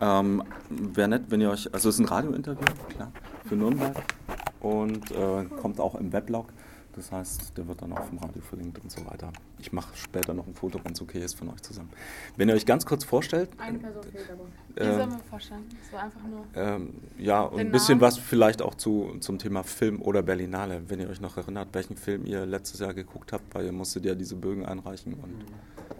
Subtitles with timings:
[0.00, 3.12] Ähm, Wäre nett, wenn ihr euch, also es ist ein Radiointerview, klar,
[3.46, 3.96] für Nürnberg
[4.60, 6.52] und äh, kommt auch im Weblog.
[6.98, 9.30] Das heißt, der wird dann auch vom Radio verlinkt und so weiter.
[9.60, 11.90] Ich mache später noch ein Foto, wenn es okay ist, von euch zusammen.
[12.36, 13.50] Wenn ihr euch ganz kurz vorstellt.
[13.56, 14.84] Eine Person fehlt aber.
[14.84, 15.64] Äh, sollen wir vorstellen?
[15.92, 16.44] War einfach nur.
[16.56, 20.82] Ähm, ja, und ein bisschen was vielleicht auch zu, zum Thema Film oder Berlinale.
[20.88, 24.04] Wenn ihr euch noch erinnert, welchen Film ihr letztes Jahr geguckt habt, weil ihr musstet
[24.04, 25.14] ja diese Bögen einreichen.
[25.14, 25.44] Und,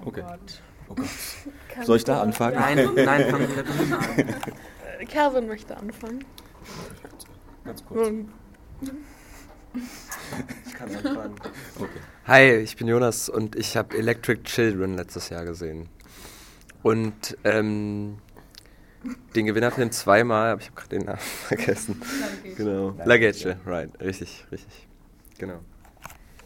[0.04, 0.24] okay.
[0.24, 0.60] Oh Gott.
[0.88, 1.06] Oh Gott.
[1.86, 2.56] Soll ich da anfangen?
[2.56, 5.06] Nein, nein, fangen wir da an.
[5.06, 6.24] Kervin möchte anfangen.
[7.64, 8.08] Ganz kurz.
[10.66, 11.34] Ich kann anfangen.
[11.78, 12.00] Okay.
[12.26, 15.88] Hi, ich bin Jonas und ich habe Electric Children letztes Jahr gesehen.
[16.82, 18.18] Und ähm,
[19.34, 22.00] den Gewinnerfilm zweimal, aber ich habe gerade den Namen vergessen.
[22.44, 22.56] Luggage.
[22.56, 22.94] Genau.
[23.04, 24.88] Luggage, right, richtig, richtig.
[25.38, 25.60] Genau.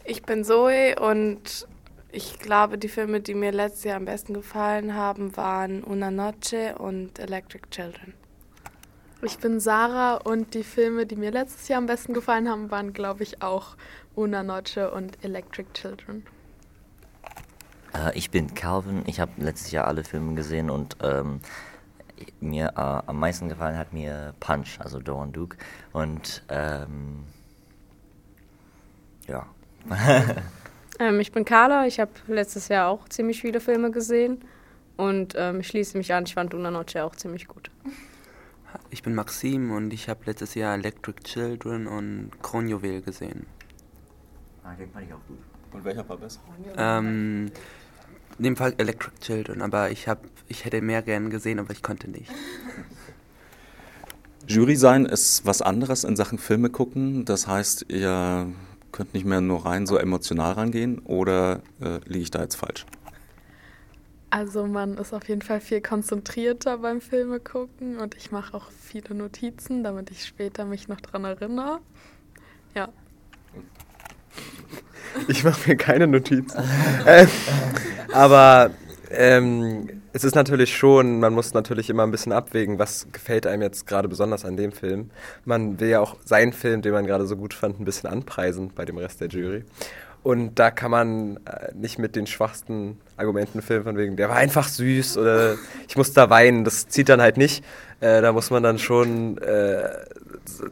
[0.04, 1.66] Ich bin Zoe und
[2.12, 6.76] ich glaube, die Filme, die mir letztes Jahr am besten gefallen haben, waren Una Noche
[6.78, 8.12] und Electric Children.
[9.22, 12.92] Ich bin Sarah und die Filme, die mir letztes Jahr am besten gefallen haben, waren,
[12.92, 13.76] glaube ich, auch
[14.14, 16.26] Una Noche und Electric Children.
[17.94, 19.04] Äh, ich bin Calvin.
[19.06, 21.40] Ich habe letztes Jahr alle Filme gesehen und ähm,
[22.40, 25.56] mir äh, am meisten gefallen hat mir Punch, also Dawn Duke.
[25.92, 27.24] Und ähm,
[29.26, 29.46] ja.
[30.98, 31.86] ähm, ich bin Carla.
[31.86, 34.40] Ich habe letztes Jahr auch ziemlich viele Filme gesehen
[34.96, 36.24] und ähm, ich schließe mich an.
[36.24, 37.70] Ich fand Una Noche auch ziemlich gut.
[38.90, 43.46] Ich bin Maxim und ich habe letztes Jahr Electric Children und Kronjuwel gesehen.
[44.64, 45.38] Ah, den fand ich auch gut.
[45.72, 46.40] Und welcher war besser?
[46.76, 47.50] Ähm,
[48.38, 51.82] in dem Fall Electric Children, aber ich, hab, ich hätte mehr gern gesehen, aber ich
[51.82, 52.30] konnte nicht.
[54.46, 57.24] Jury sein ist was anderes in Sachen Filme gucken.
[57.24, 58.52] Das heißt, ihr
[58.92, 62.86] könnt nicht mehr nur rein so emotional rangehen oder äh, liege ich da jetzt falsch?
[64.30, 68.70] Also man ist auf jeden Fall viel konzentrierter beim Filme gucken und ich mache auch
[68.70, 71.80] viele Notizen, damit ich später mich noch dran erinnere.
[72.74, 72.88] Ja.
[75.28, 76.62] Ich mache mir keine Notizen.
[77.06, 77.26] äh,
[78.12, 78.70] aber
[79.10, 83.62] ähm, es ist natürlich schon, man muss natürlich immer ein bisschen abwägen, was gefällt einem
[83.62, 85.10] jetzt gerade besonders an dem Film.
[85.44, 88.70] Man will ja auch seinen Film, den man gerade so gut fand, ein bisschen anpreisen
[88.74, 89.64] bei dem Rest der Jury.
[90.22, 94.36] Und da kann man äh, nicht mit den schwachsten Argumenten filmen, von wegen, der war
[94.36, 95.56] einfach süß oder
[95.88, 96.64] ich muss da weinen.
[96.64, 97.64] Das zieht dann halt nicht.
[98.00, 99.88] Äh, da muss man dann schon äh,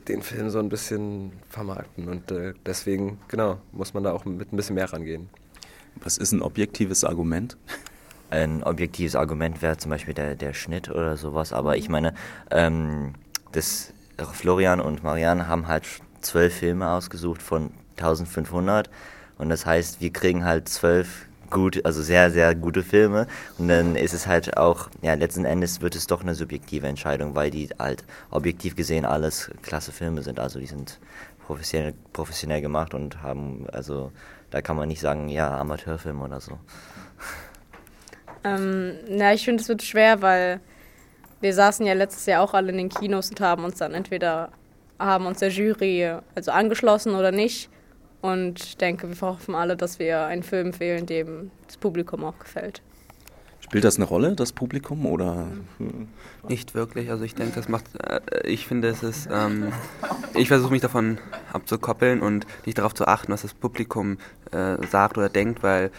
[0.06, 2.08] den Film so ein bisschen vermarkten.
[2.08, 5.28] Und äh, deswegen, genau, muss man da auch mit ein bisschen mehr rangehen.
[5.96, 7.56] Was ist ein objektives Argument?
[8.30, 11.52] Ein objektives Argument wäre zum Beispiel der, der Schnitt oder sowas.
[11.52, 12.14] Aber ich meine,
[12.50, 13.14] ähm,
[13.52, 13.92] das,
[14.32, 15.84] Florian und Marianne haben halt
[16.20, 18.90] zwölf Filme ausgesucht von 1500
[19.38, 23.26] und das heißt, wir kriegen halt zwölf gut, also sehr, sehr gute Filme.
[23.58, 27.34] Und dann ist es halt auch, ja, letzten Endes wird es doch eine subjektive Entscheidung,
[27.34, 30.38] weil die halt objektiv gesehen alles klasse Filme sind.
[30.38, 30.98] Also die sind
[31.46, 34.12] professionell, professionell gemacht und haben, also
[34.50, 36.58] da kann man nicht sagen, ja, Amateurfilm oder so.
[38.44, 40.60] Ähm, na, ich finde, es wird schwer, weil
[41.40, 44.50] wir saßen ja letztes Jahr auch alle in den Kinos und haben uns dann entweder
[44.98, 47.70] haben uns der Jury also angeschlossen oder nicht
[48.20, 52.38] und ich denke, wir hoffen alle, dass wir einen Film wählen, dem das Publikum auch
[52.38, 52.82] gefällt.
[53.60, 55.46] Spielt das eine Rolle, das Publikum, oder?
[56.48, 57.10] Nicht wirklich.
[57.10, 57.84] Also ich denke, das macht.
[58.02, 59.28] Äh, ich finde, es ist.
[59.30, 59.72] Ähm,
[60.34, 61.18] ich versuche mich davon
[61.52, 64.18] abzukoppeln und nicht darauf zu achten, was das Publikum
[64.50, 65.90] äh, sagt oder denkt, weil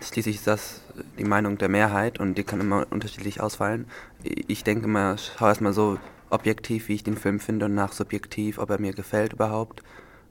[0.00, 0.83] schließlich ist das
[1.18, 3.86] die Meinung der Mehrheit und die kann immer unterschiedlich ausfallen.
[4.22, 5.98] Ich denke mal, schaue erstmal so
[6.30, 9.82] objektiv, wie ich den Film finde und nach subjektiv, ob er mir gefällt überhaupt.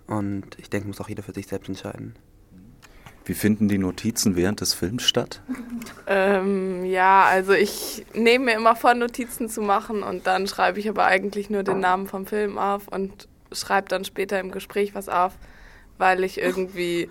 [0.07, 2.15] Und ich denke, muss auch jeder für sich selbst entscheiden.
[3.25, 5.41] Wie finden die Notizen während des Films statt?
[6.07, 10.89] Ähm, ja, also ich nehme mir immer vor, Notizen zu machen und dann schreibe ich
[10.89, 15.07] aber eigentlich nur den Namen vom Film auf und schreibe dann später im Gespräch was
[15.07, 15.33] auf,
[15.97, 17.09] weil ich irgendwie,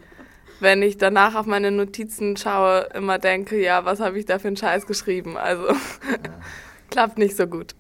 [0.63, 4.49] wenn ich danach auf meine Notizen schaue, immer denke, ja, was habe ich da für
[4.49, 5.37] einen Scheiß geschrieben?
[5.37, 5.75] Also
[6.91, 7.75] klappt nicht so gut.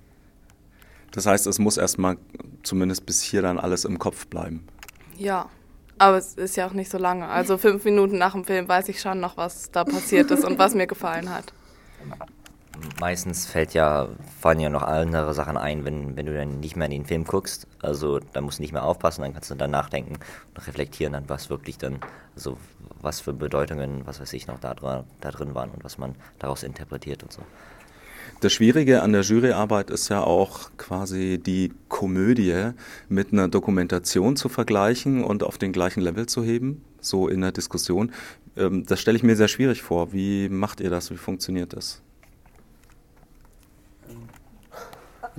[1.13, 2.17] Das heißt, es muss erstmal
[2.63, 4.67] zumindest bis hier dann alles im Kopf bleiben.
[5.17, 5.49] Ja,
[5.99, 7.29] aber es ist ja auch nicht so lange.
[7.29, 10.59] Also fünf Minuten nach dem Film weiß ich schon noch, was da passiert ist und
[10.59, 11.53] was mir gefallen hat.
[13.01, 14.09] Meistens fällt ja,
[14.41, 17.25] fallen ja noch andere Sachen ein, wenn, wenn du dann nicht mehr in den Film
[17.25, 17.67] guckst.
[17.81, 21.29] Also da musst du nicht mehr aufpassen, dann kannst du dann nachdenken und reflektieren, dann
[21.29, 22.01] was wirklich dann,
[22.35, 22.57] also
[23.01, 26.63] was für Bedeutungen, was weiß ich, noch da, da drin waren und was man daraus
[26.63, 27.43] interpretiert und so.
[28.41, 32.73] Das Schwierige an der Juryarbeit ist ja auch quasi die Komödie
[33.09, 37.53] mit einer Dokumentation zu vergleichen und auf den gleichen Level zu heben, so in der
[37.53, 38.11] Diskussion.
[38.57, 40.13] Ähm, das stelle ich mir sehr schwierig vor.
[40.13, 41.11] Wie macht ihr das?
[41.11, 42.03] Wie funktioniert das?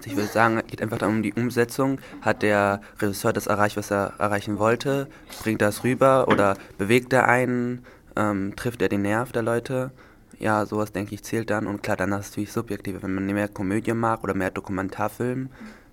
[0.06, 2.00] Ich würde sagen, es geht einfach darum, die Umsetzung.
[2.22, 5.08] Hat der Regisseur das erreicht, was er erreichen wollte?
[5.42, 7.86] Bringt das rüber oder bewegt er einen?
[8.16, 9.92] Ähm, trifft er den Nerv der Leute?
[10.40, 11.68] Ja, sowas denke ich zählt dann.
[11.68, 13.02] Und klar, dann ist es natürlich subjektiv.
[13.02, 15.50] Wenn man mehr Komödie mag oder mehr Dokumentarfilm,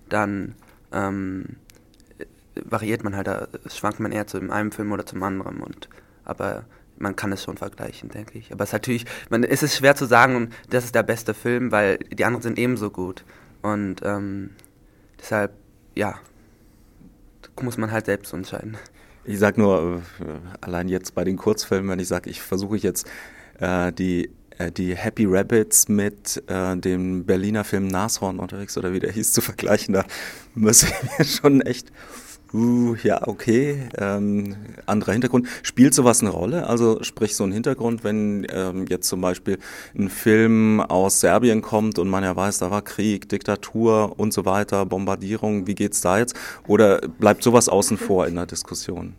[0.09, 0.55] dann
[0.91, 1.55] ähm,
[2.55, 5.61] variiert man halt, da schwankt man eher zu einem Film oder zum anderen.
[5.61, 5.89] Und,
[6.25, 6.65] aber
[6.97, 8.51] man kann es schon vergleichen, denke ich.
[8.51, 11.71] Aber es ist natürlich, man, es ist schwer zu sagen, das ist der beste Film,
[11.71, 13.23] weil die anderen sind ebenso gut.
[13.61, 14.51] Und ähm,
[15.19, 15.53] deshalb,
[15.95, 16.19] ja,
[17.61, 18.77] muss man halt selbst entscheiden.
[19.23, 20.23] Ich sag nur, äh,
[20.61, 23.07] allein jetzt bei den Kurzfilmen, wenn ich sage, ich versuche jetzt
[23.59, 28.99] äh, die, äh, die Happy Rabbits mit äh, dem Berliner Film Nashorn unterwegs oder wie
[28.99, 30.05] der hieß zu vergleichen, da
[30.55, 31.91] muss ich mir schon echt
[32.53, 34.55] uh, ja, okay, ähm,
[34.85, 35.47] anderer Hintergrund.
[35.63, 36.67] Spielt sowas eine Rolle?
[36.67, 39.59] Also sprich so ein Hintergrund, wenn ähm, jetzt zum Beispiel
[39.97, 44.45] ein Film aus Serbien kommt und man ja weiß, da war Krieg, Diktatur und so
[44.45, 46.35] weiter, Bombardierung, wie geht's da jetzt?
[46.67, 49.15] Oder bleibt sowas außen vor in der Diskussion?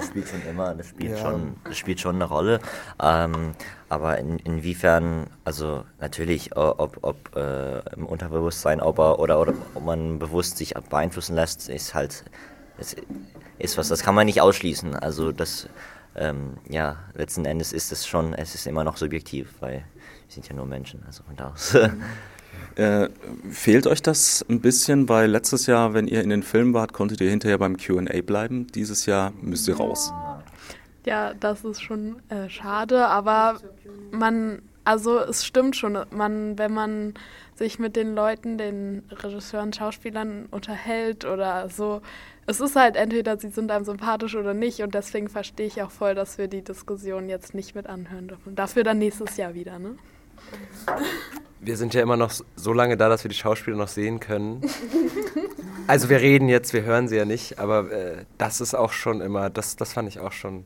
[0.00, 1.18] Das spielt schon immer, das spielt, ja.
[1.18, 2.60] schon, das spielt schon eine Rolle.
[3.02, 3.52] Ähm,
[3.88, 9.84] aber in, inwiefern, also natürlich, ob, ob äh, im Unterbewusstsein, ob er, oder, oder ob
[9.84, 12.24] man bewusst sich beeinflussen lässt, ist halt,
[12.78, 12.96] ist,
[13.58, 14.96] ist was, das kann man nicht ausschließen.
[14.96, 15.68] Also das,
[16.16, 19.84] ähm, ja, letzten Endes ist es schon, es ist immer noch subjektiv, weil wir
[20.28, 21.76] sind ja nur Menschen, also von da aus.
[22.76, 23.08] Äh,
[23.50, 27.20] fehlt euch das ein bisschen, weil letztes Jahr, wenn ihr in den Filmen wart, konntet
[27.20, 28.68] ihr hinterher beim QA bleiben.
[28.68, 30.12] Dieses Jahr müsst ihr raus.
[31.04, 33.58] Ja, das ist schon äh, schade, aber
[34.10, 37.14] man, also es stimmt schon, man, wenn man
[37.54, 42.02] sich mit den Leuten, den Regisseuren, Schauspielern unterhält oder so,
[42.46, 45.90] es ist halt entweder sie sind einem sympathisch oder nicht und deswegen verstehe ich auch
[45.90, 48.54] voll, dass wir die Diskussion jetzt nicht mit anhören dürfen.
[48.54, 49.96] Dafür dann nächstes Jahr wieder, ne?
[51.60, 54.62] Wir sind ja immer noch so lange da, dass wir die Schauspieler noch sehen können.
[55.86, 59.20] Also wir reden jetzt, wir hören sie ja nicht, aber äh, das ist auch schon
[59.20, 60.64] immer, das, das fand ich auch schon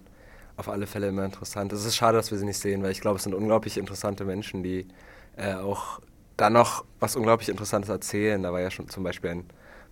[0.59, 1.73] auf alle Fälle immer interessant.
[1.73, 4.27] Es ist schade, dass wir sie nicht sehen, weil ich glaube, es sind unglaublich interessante
[4.27, 4.87] Menschen, die
[5.37, 6.01] äh, auch
[6.37, 8.43] da noch was unglaublich Interessantes erzählen.
[8.43, 9.45] Da war ja schon zum Beispiel ein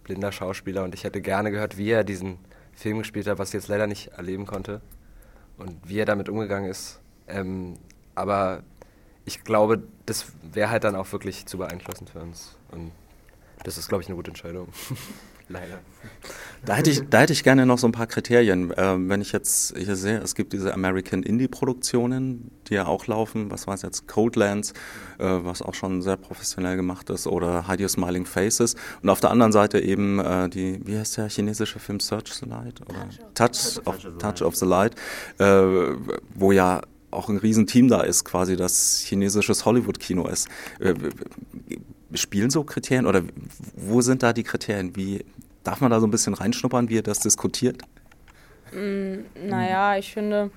[0.04, 2.38] blinder Schauspieler und ich hätte gerne gehört, wie er diesen
[2.72, 4.80] Film gespielt hat, was ich jetzt leider nicht erleben konnte
[5.56, 7.00] und wie er damit umgegangen ist.
[7.28, 7.74] Ähm,
[8.14, 8.62] aber
[9.24, 12.56] ich glaube, das wäre halt dann auch wirklich zu beeinflussend für uns.
[12.70, 12.92] Und
[13.64, 14.68] das ist, glaube ich, eine gute Entscheidung.
[15.48, 15.80] Leider.
[16.64, 18.72] Da hätte, ich, da hätte ich gerne noch so ein paar Kriterien.
[18.76, 23.50] Ähm, wenn ich jetzt hier sehe, es gibt diese American Indie-Produktionen, die ja auch laufen,
[23.50, 24.72] was war es jetzt, Codelands,
[25.18, 28.76] äh, was auch schon sehr professionell gemacht ist, oder Hide Your Smiling Faces.
[29.02, 32.46] Und auf der anderen Seite eben äh, die, wie heißt der chinesische Film, Search the
[32.46, 32.80] Light?
[32.88, 34.94] Oder Touch, Touch, of, Touch of the Light,
[35.38, 35.44] äh,
[36.34, 36.80] wo ja
[37.12, 40.48] auch ein Riesenteam da ist, quasi das chinesisches Hollywood-Kino ist.
[40.80, 40.94] Äh,
[42.14, 43.22] spielen so Kriterien oder
[43.76, 44.96] wo sind da die Kriterien?
[44.96, 45.24] Wie
[45.64, 47.82] darf man da so ein bisschen reinschnuppern, wie ihr das diskutiert?
[48.72, 50.50] Mm, naja, ich finde,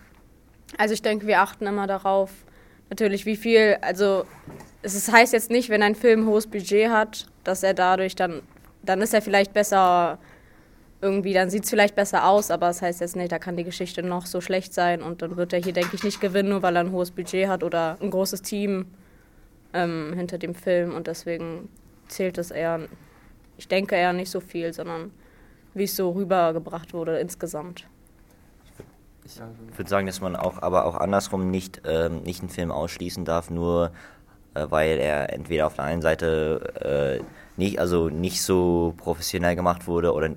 [0.78, 2.32] also ich denke, wir achten immer darauf,
[2.90, 4.26] natürlich, wie viel, also
[4.82, 8.42] es heißt jetzt nicht, wenn ein Film hohes Budget hat, dass er dadurch dann,
[8.84, 10.20] dann ist er vielleicht besser
[11.06, 13.64] irgendwie, dann sieht es vielleicht besser aus, aber das heißt jetzt nicht, da kann die
[13.64, 16.64] Geschichte noch so schlecht sein und dann wird er hier, denke ich, nicht gewinnen, nur
[16.64, 18.88] weil er ein hohes Budget hat oder ein großes Team
[19.74, 21.70] ähm, hinter dem Film und deswegen
[22.08, 22.80] zählt es eher,
[23.58, 25.12] ich denke eher nicht so viel, sondern
[25.76, 27.88] wie es so rübergebracht wurde insgesamt.
[29.26, 29.40] Ich
[29.78, 33.52] würde sagen, dass man auch, aber auch andersrum nicht, ähm, nicht einen Film ausschließen darf,
[33.52, 33.92] nur
[34.56, 39.88] äh, weil er entweder auf der einen Seite äh, nicht, also nicht so professionell gemacht
[39.88, 40.30] wurde oder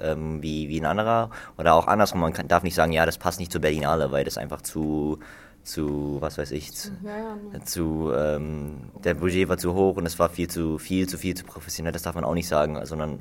[0.00, 1.30] ähm, wie, wie ein anderer.
[1.56, 4.24] Oder auch andersrum, man kann, darf nicht sagen, ja, das passt nicht zur Berlinale, weil
[4.24, 5.18] das einfach zu,
[5.62, 7.64] zu was weiß ich, zu, ja, ja.
[7.64, 11.34] zu ähm, der Budget war zu hoch und es war viel zu viel, zu viel
[11.34, 13.18] zu professionell, das darf man auch nicht sagen, sondern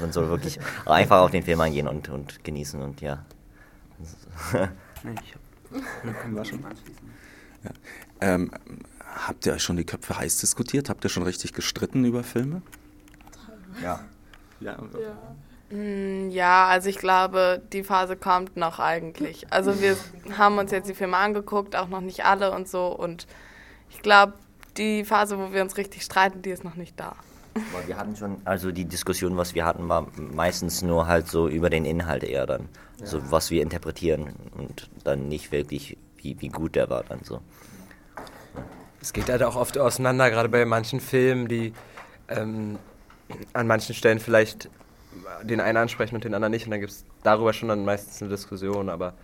[0.00, 3.24] man soll wirklich einfach auf den Film eingehen und, und genießen und ja.
[7.64, 7.70] ja.
[8.20, 8.50] Ähm,
[9.26, 10.88] habt ihr euch schon die Köpfe heiß diskutiert?
[10.88, 12.62] Habt ihr schon richtig gestritten über Filme?
[13.82, 14.00] Ja.
[14.60, 14.76] Ja.
[15.00, 15.76] ja.
[15.76, 19.46] Mm, ja, also ich glaube, die Phase kommt noch eigentlich.
[19.52, 19.96] Also wir
[20.36, 22.86] haben uns jetzt die Filme angeguckt, auch noch nicht alle und so.
[22.86, 23.26] Und
[23.90, 24.34] ich glaube,
[24.76, 27.16] die Phase, wo wir uns richtig streiten, die ist noch nicht da.
[27.54, 31.48] Aber wir hatten schon, also die Diskussion, was wir hatten, war meistens nur halt so
[31.48, 32.68] über den Inhalt eher dann.
[33.00, 33.06] Ja.
[33.06, 37.40] So was wir interpretieren und dann nicht wirklich, wie, wie gut der war dann so.
[39.00, 41.72] Es geht halt auch oft auseinander, gerade bei manchen Filmen, die
[42.28, 42.78] ähm,
[43.52, 44.68] an manchen Stellen vielleicht
[45.42, 46.66] den einen ansprechen und den anderen nicht.
[46.66, 49.14] Und dann gibt es darüber schon dann meistens eine Diskussion, aber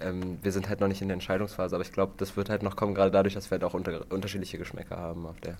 [0.00, 1.74] ähm, wir sind halt noch nicht in der Entscheidungsphase.
[1.74, 4.04] Aber ich glaube, das wird halt noch kommen, gerade dadurch, dass wir halt auch unter,
[4.10, 5.56] unterschiedliche Geschmäcker haben auf der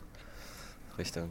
[0.99, 1.28] Richtung.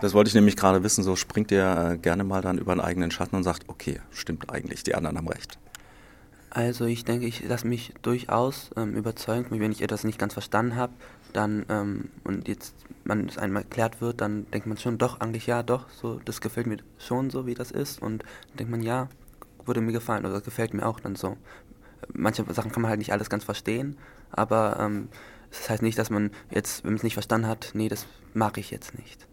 [0.00, 2.80] Das wollte ich nämlich gerade wissen, so springt ihr äh, gerne mal dann über einen
[2.80, 5.58] eigenen Schatten und sagt, okay, stimmt eigentlich, die anderen haben recht.
[6.50, 10.76] Also ich denke, ich lasse mich durchaus ähm, überzeugen, wenn ich etwas nicht ganz verstanden
[10.76, 10.92] habe,
[11.32, 12.74] dann ähm, und jetzt
[13.04, 16.40] man es einmal erklärt wird, dann denkt man schon doch eigentlich ja doch so das
[16.40, 19.08] gefällt mir schon so wie das ist und dann denkt man ja
[19.66, 21.36] würde mir gefallen oder gefällt mir auch dann so.
[22.12, 23.96] Manche Sachen kann man halt nicht alles ganz verstehen,
[24.30, 25.08] aber ähm,
[25.50, 28.58] das heißt nicht, dass man jetzt, wenn man es nicht verstanden hat, nee, das mag
[28.58, 29.26] ich jetzt nicht.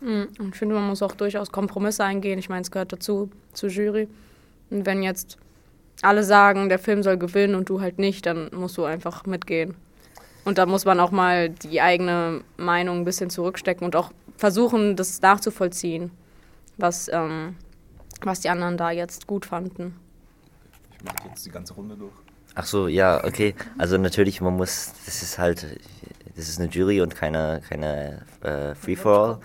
[0.00, 0.28] Mhm.
[0.38, 2.38] Und ich finde, man muss auch durchaus Kompromisse eingehen.
[2.38, 4.08] Ich meine, es gehört dazu, zur Jury.
[4.70, 5.38] Und wenn jetzt
[6.00, 9.74] alle sagen, der Film soll gewinnen und du halt nicht, dann musst du einfach mitgehen.
[10.44, 14.96] Und da muss man auch mal die eigene Meinung ein bisschen zurückstecken und auch versuchen,
[14.96, 16.10] das nachzuvollziehen,
[16.78, 17.56] was, ähm,
[18.22, 19.94] was die anderen da jetzt gut fanden.
[20.98, 22.12] Ich mache jetzt die ganze Runde durch.
[22.54, 23.54] Ach so, ja, okay.
[23.78, 25.78] Also natürlich, man muss, das ist halt,
[26.36, 29.38] das ist eine Jury und keine, keine äh, Free-for-all,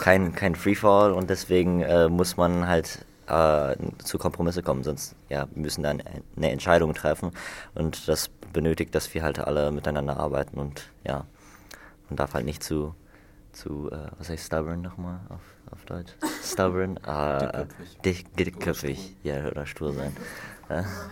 [0.00, 5.46] kein, kein Free-for-all und deswegen äh, muss man halt äh, zu Kompromisse kommen, sonst ja,
[5.54, 6.02] wir müssen dann
[6.36, 7.32] eine Entscheidung treffen
[7.74, 11.26] und das benötigt, dass wir halt alle miteinander arbeiten und ja,
[12.08, 12.94] man darf halt nicht zu,
[13.52, 15.40] zu äh, was heißt stubborn nochmal auf,
[15.72, 16.12] auf Deutsch?
[16.42, 16.98] Stubborn?
[17.06, 17.66] Äh,
[18.04, 20.14] dick, dickköpfig, ja, oder stur sein.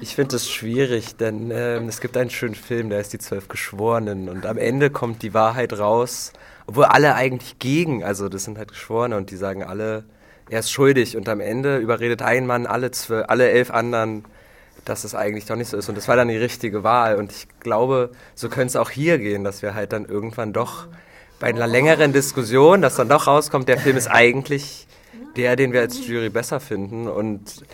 [0.00, 3.49] Ich finde es schwierig, denn ähm, es gibt einen schönen Film, der ist die Zwölf
[3.49, 6.33] Geschworenen und am Ende kommt die Wahrheit raus,
[6.66, 10.04] obwohl alle eigentlich gegen, also das sind halt Geschworene und die sagen alle,
[10.53, 14.27] er ist schuldig und am Ende überredet ein Mann alle, zwölf, alle elf anderen,
[14.85, 15.89] dass es eigentlich doch nicht so ist.
[15.89, 17.17] Und das war dann die richtige Wahl.
[17.17, 20.89] Und ich glaube, so könnte es auch hier gehen, dass wir halt dann irgendwann doch
[21.41, 24.87] bei einer längeren Diskussion, dass dann doch rauskommt, der Film ist eigentlich
[25.37, 27.09] der, den wir als Jury besser finden.
[27.09, 27.65] Und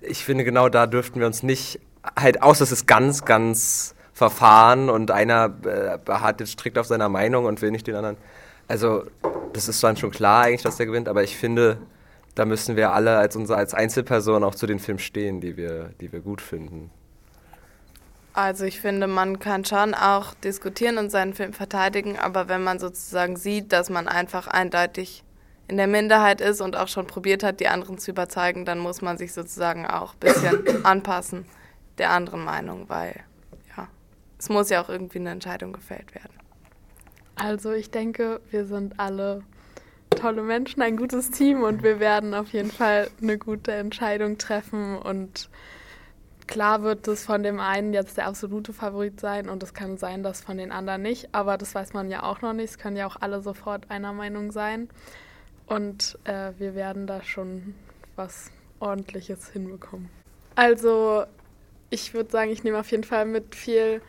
[0.00, 1.78] ich finde, genau da dürften wir uns nicht
[2.18, 7.08] halt aus, das ist ganz, ganz verfahren und einer äh, hat jetzt strikt auf seiner
[7.08, 8.16] Meinung und will nicht den anderen.
[8.66, 9.04] Also,
[9.52, 11.78] das ist dann schon klar eigentlich, dass der gewinnt, aber ich finde,
[12.36, 15.90] da müssen wir alle als unsere als Einzelperson auch zu den Filmen stehen, die wir,
[16.00, 16.90] die wir gut finden.
[18.34, 22.78] Also ich finde, man kann schon auch diskutieren und seinen Film verteidigen, aber wenn man
[22.78, 25.24] sozusagen sieht, dass man einfach eindeutig
[25.68, 29.00] in der Minderheit ist und auch schon probiert hat, die anderen zu überzeugen, dann muss
[29.00, 31.46] man sich sozusagen auch ein bisschen anpassen
[31.96, 33.18] der anderen Meinung, weil
[33.74, 33.88] ja,
[34.38, 36.34] es muss ja auch irgendwie eine Entscheidung gefällt werden.
[37.36, 39.42] Also ich denke, wir sind alle
[40.16, 44.96] tolle Menschen, ein gutes Team und wir werden auf jeden Fall eine gute Entscheidung treffen
[44.98, 45.48] und
[46.46, 50.22] klar wird es von dem einen jetzt der absolute Favorit sein und es kann sein,
[50.22, 52.70] dass von den anderen nicht, aber das weiß man ja auch noch nicht.
[52.70, 54.88] Es können ja auch alle sofort einer Meinung sein.
[55.66, 57.74] Und äh, wir werden da schon
[58.14, 60.08] was Ordentliches hinbekommen.
[60.54, 61.24] Also,
[61.90, 64.00] ich würde sagen, ich nehme auf jeden Fall mit viel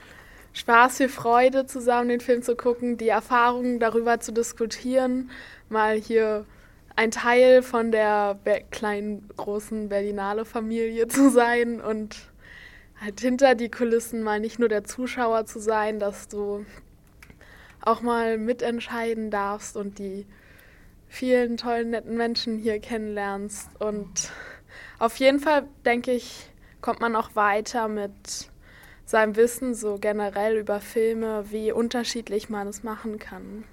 [0.57, 5.29] Spaß, viel Freude zusammen den Film zu gucken, die Erfahrungen darüber zu diskutieren,
[5.69, 6.45] mal hier
[6.95, 8.39] ein Teil von der
[8.71, 12.17] kleinen, großen Berlinale-Familie zu sein und
[12.99, 16.65] halt hinter die Kulissen mal nicht nur der Zuschauer zu sein, dass du
[17.81, 20.25] auch mal mitentscheiden darfst und die
[21.07, 23.69] vielen tollen, netten Menschen hier kennenlernst.
[23.77, 24.31] Und
[24.97, 26.49] auf jeden Fall, denke ich,
[26.81, 28.49] kommt man auch weiter mit
[29.07, 33.63] seinem Wissen so generell über Filme, wie unterschiedlich man es machen kann.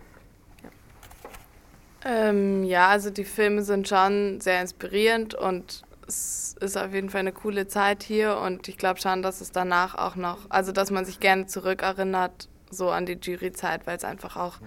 [0.62, 0.70] Ja.
[2.28, 7.20] Ähm, ja, also die Filme sind schon sehr inspirierend und es ist auf jeden Fall
[7.20, 10.92] eine coole Zeit hier und ich glaube schon, dass es danach auch noch, also dass
[10.92, 14.58] man sich gerne zurückerinnert, so an die Juryzeit, weil es einfach auch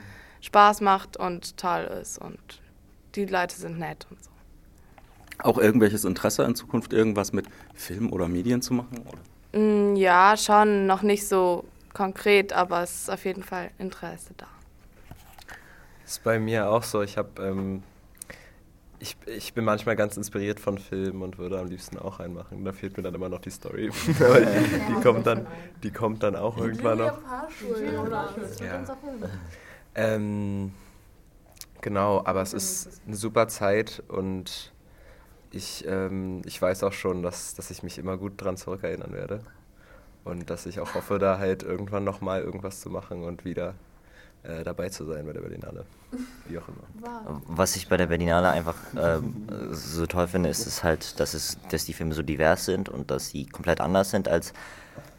[0.42, 2.62] Spaß macht und toll ist und
[3.16, 4.32] die Leute sind nett und so.
[5.40, 9.06] Auch irgendwelches Interesse in Zukunft, irgendwas mit Film oder Medien zu machen?
[9.08, 9.20] Oder?
[9.58, 14.48] Mm, ja, schon noch nicht so konkret, aber es ist auf jeden Fall Interesse da.
[16.04, 17.02] Das ist bei mir auch so.
[17.02, 17.84] Ich habe ähm,
[19.00, 22.64] ich, ich bin manchmal ganz inspiriert von Filmen und würde am liebsten auch einen machen.
[22.66, 23.90] Da fehlt mir dann immer noch die Story.
[24.08, 25.48] die, die, kommt dann,
[25.84, 27.18] die kommt dann auch irgendwann noch.
[28.60, 28.84] Ja.
[29.96, 30.72] Ähm,
[31.82, 34.72] genau, aber es ist eine super Zeit und
[35.58, 39.42] ich, ähm, ich weiß auch schon, dass, dass ich mich immer gut dran zurückerinnern werde.
[40.24, 43.76] Und dass ich auch hoffe, da halt irgendwann nochmal irgendwas zu machen und wieder
[44.44, 45.86] äh, dabei zu sein bei der Berlinale.
[46.48, 47.42] Wie auch immer.
[47.48, 49.20] Was ich bei der Berlinale einfach äh,
[49.72, 53.10] so toll finde, ist, ist halt, dass, es, dass die Filme so divers sind und
[53.12, 54.54] dass sie komplett anders sind als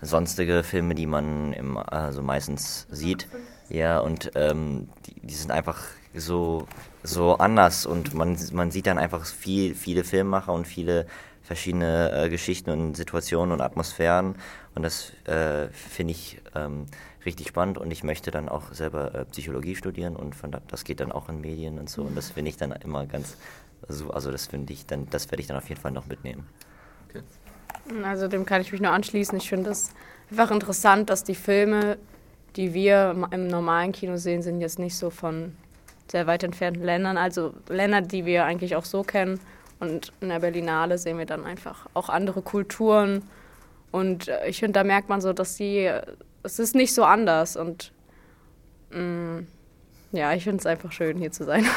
[0.00, 3.28] sonstige Filme, die man im, also meistens sieht.
[3.68, 5.78] Ja, und ähm, die, die, sind einfach
[6.14, 6.66] so,
[7.02, 11.06] so anders und man, man sieht dann einfach viel, viele Filmemacher und viele
[11.42, 14.36] verschiedene äh, Geschichten und Situationen und Atmosphären
[14.74, 16.86] und das äh, finde ich ähm,
[17.24, 20.84] richtig spannend und ich möchte dann auch selber äh, Psychologie studieren und von da, das
[20.84, 23.36] geht dann auch in Medien und so und das finde ich dann immer ganz,
[23.88, 26.46] also, also das finde ich dann, das werde ich dann auf jeden Fall noch mitnehmen.
[27.08, 27.22] Okay.
[28.04, 29.38] Also dem kann ich mich nur anschließen.
[29.38, 29.94] Ich finde es
[30.30, 31.96] einfach interessant, dass die Filme,
[32.56, 35.56] die wir im normalen Kino sehen, sind jetzt nicht so von
[36.10, 39.40] sehr weit entfernten Ländern, also Länder, die wir eigentlich auch so kennen.
[39.80, 43.22] Und in der Berlinale sehen wir dann einfach auch andere Kulturen.
[43.90, 45.90] Und äh, ich finde, da merkt man so, dass sie,
[46.42, 47.56] es ist nicht so anders.
[47.56, 47.92] Und
[48.90, 49.46] mh, mm,
[50.12, 51.64] ja, ich finde es einfach schön, hier zu sein.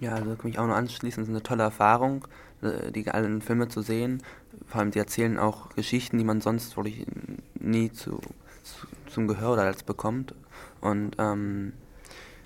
[0.00, 1.22] Ja, also kann mich auch nur anschließen.
[1.22, 2.26] Es ist eine tolle Erfahrung,
[2.60, 4.20] äh, die allen Filme zu sehen.
[4.66, 7.06] Vor allem, die erzählen auch Geschichten, die man sonst wirklich
[7.54, 8.20] nie zu,
[8.64, 10.34] zu zum Gehör oder als bekommt.
[10.80, 11.72] Und ähm,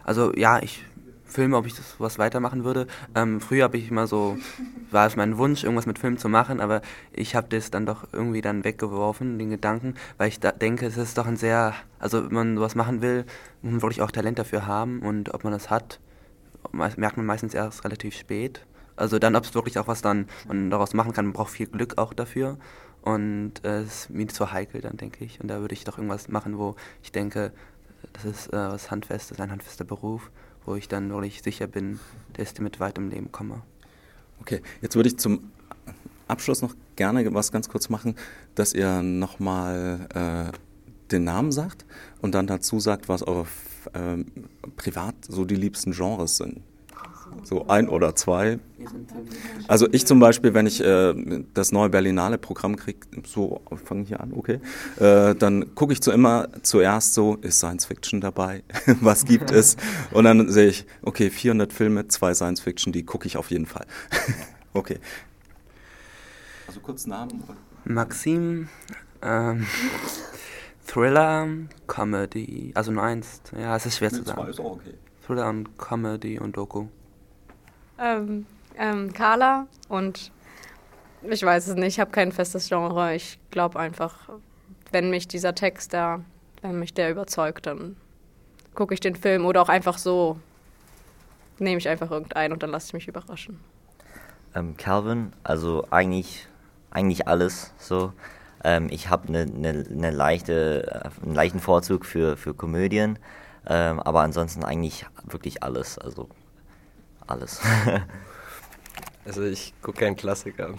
[0.07, 0.85] also ja, ich
[1.25, 2.87] filme, ob ich das was weitermachen würde.
[3.15, 4.39] Ähm, früher habe ich immer so,
[4.91, 6.81] war es mein Wunsch, irgendwas mit Film zu machen, aber
[7.13, 11.19] ich habe das dann doch irgendwie dann weggeworfen, den Gedanken, weil ich denke, es ist
[11.19, 13.25] doch ein sehr, also wenn man sowas machen will,
[13.61, 15.99] muss man wirklich auch Talent dafür haben und ob man das hat,
[16.73, 18.65] merkt man meistens erst relativ spät.
[18.95, 21.67] Also dann, ob es wirklich auch was dann man daraus machen kann, man braucht viel
[21.67, 22.57] Glück auch dafür.
[23.03, 25.41] Und äh, es ist mir zu heikel dann, denke ich.
[25.41, 27.53] Und da würde ich doch irgendwas machen, wo ich denke,
[28.13, 30.31] das ist äh, was Handfestes, ein handfester Beruf,
[30.65, 32.01] wo ich dann wirklich sicher bin,
[32.35, 33.63] dass ich mit weit im Leben komme.
[34.41, 35.51] Okay, jetzt würde ich zum
[36.29, 38.17] Abschluss noch gerne was ganz kurz machen,
[38.55, 40.57] dass ihr nochmal äh,
[41.13, 41.85] den Namen sagt
[42.21, 43.47] und dann dazu sagt, was eure
[43.93, 44.25] äh,
[44.77, 46.61] privat so die liebsten Genres sind.
[47.43, 48.59] So ein oder zwei.
[49.69, 51.15] Also ich zum Beispiel, wenn ich äh,
[51.55, 54.61] das neue Berlinale Programm kriege, so fange ich hier an, okay,
[54.99, 58.65] äh, dann gucke ich zu immer zuerst so, ist Science Fiction dabei?
[59.01, 59.77] Was gibt es?
[60.13, 63.67] Und dann sehe ich, okay, 400 Filme, zwei Science Fiction, die gucke ich auf jeden
[63.67, 63.87] Fall.
[64.73, 64.99] okay.
[66.67, 67.45] Also kurz Namen.
[67.85, 68.69] Maxim,
[69.23, 69.67] ähm,
[70.87, 71.47] Thriller,
[71.87, 73.41] Comedy, also nur eins.
[73.57, 74.41] Ja, es ist schwer zu sagen.
[74.41, 74.95] Zwei ist auch okay.
[75.25, 76.87] Thriller und Comedy und Doku.
[77.99, 80.31] Ähm, ähm, Carla und
[81.23, 83.15] ich weiß es nicht, ich habe kein festes Genre.
[83.15, 84.29] Ich glaube einfach,
[84.93, 86.21] wenn mich dieser Text da,
[86.63, 87.97] wenn mich der überzeugt, dann
[88.75, 90.39] gucke ich den Film oder auch einfach so
[91.59, 93.59] nehme ich einfach irgendeinen und dann lasse ich mich überraschen.
[94.55, 96.47] Ähm, Calvin, also eigentlich,
[96.91, 98.13] eigentlich alles so.
[98.65, 103.19] Ähm, ich habe eine ne, ne leichte, einen leichten Vorzug für, für Komödien,
[103.67, 105.99] ähm, aber ansonsten eigentlich wirklich alles.
[105.99, 106.29] Also
[107.27, 107.61] alles.
[109.27, 110.75] Also ich gucke gern Klassiker.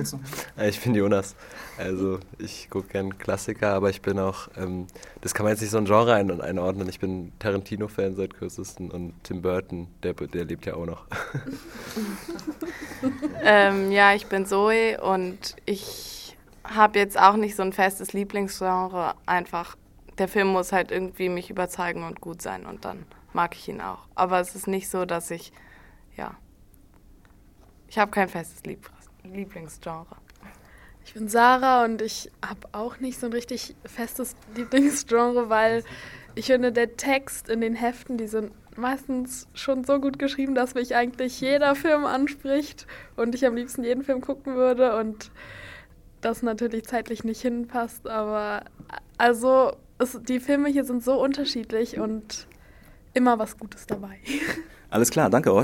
[0.68, 1.36] ich bin Jonas.
[1.78, 4.88] Also ich gucke gern Klassiker, aber ich bin auch, ähm,
[5.20, 6.88] das kann man jetzt nicht so ein Genre ein einordnen.
[6.88, 11.06] Ich bin Tarantino-Fan seit kürzesten und Tim Burton, der, der lebt ja auch noch.
[13.44, 19.14] ähm, ja, ich bin Zoe und ich habe jetzt auch nicht so ein festes Lieblingsgenre.
[19.24, 19.76] Einfach,
[20.18, 23.80] der Film muss halt irgendwie mich überzeugen und gut sein und dann mag ich ihn
[23.80, 24.08] auch.
[24.16, 25.52] Aber es ist nicht so, dass ich
[26.16, 26.36] ja.
[27.88, 28.62] Ich habe kein festes
[29.24, 30.16] Lieblingsgenre.
[31.04, 35.84] Ich bin Sarah und ich habe auch nicht so ein richtig festes Lieblingsgenre, weil
[36.34, 40.74] ich finde, der Text in den Heften, die sind meistens schon so gut geschrieben, dass
[40.74, 45.30] mich eigentlich jeder Film anspricht und ich am liebsten jeden Film gucken würde und
[46.20, 48.08] das natürlich zeitlich nicht hinpasst.
[48.08, 48.64] Aber
[49.18, 52.48] also es, die Filme hier sind so unterschiedlich und
[53.12, 54.18] immer was Gutes dabei.
[54.90, 55.62] Alles klar, danke euch.